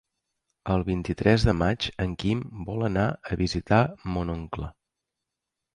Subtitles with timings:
[0.75, 3.85] El vint-i-tres de maig en Quim vol anar a visitar
[4.17, 4.77] mon oncle.